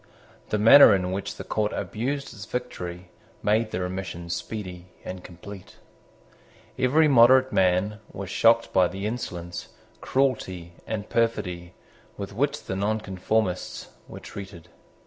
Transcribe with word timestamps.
The 0.49 0.57
manner 0.57 0.95
in 0.95 1.11
which 1.11 1.35
the 1.35 1.43
court 1.43 1.71
abused 1.73 2.33
its 2.33 2.45
victory 2.45 3.11
made 3.43 3.69
the 3.69 3.81
remission 3.81 4.31
speedy 4.31 4.87
and 5.05 5.23
complete. 5.23 5.75
Every 6.75 7.07
moderate 7.07 7.53
man 7.53 7.99
was 8.11 8.31
shocked 8.31 8.73
by 8.73 8.87
the 8.87 9.05
insolence, 9.05 9.67
cruelty, 9.99 10.73
and 10.87 11.07
perfidy 11.07 11.75
with 12.17 12.33
which 12.33 12.63
the 12.63 12.75
Nonconformists 12.75 13.89
were 14.07 14.19
treated. 14.19 14.69